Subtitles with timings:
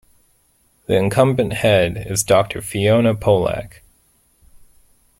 [0.87, 3.81] The incumbent Head is Doctor Fiona Polack.